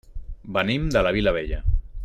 Venim 0.55 0.87
de 0.95 1.05
la 1.09 1.13
Vilavella. 1.19 1.63